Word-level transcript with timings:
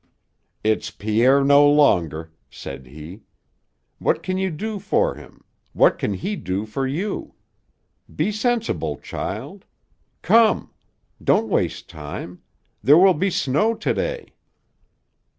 "It's 0.63 0.89
Pierre 0.89 1.43
no 1.43 1.69
longer," 1.69 2.33
said 2.49 2.87
he. 2.87 3.21
"What 3.99 4.23
can 4.23 4.39
you 4.39 4.49
do 4.49 4.79
for 4.79 5.13
him? 5.13 5.43
What 5.73 5.99
can 5.99 6.15
he 6.15 6.35
do 6.35 6.65
for 6.65 6.87
you? 6.87 7.35
Be 8.15 8.31
sensible, 8.31 8.97
child. 8.97 9.63
Come. 10.23 10.71
Don't 11.23 11.49
waste 11.49 11.87
time. 11.87 12.41
There 12.81 12.97
will 12.97 13.13
be 13.13 13.29
snow 13.29 13.75
to 13.75 13.93
day." 13.93 14.33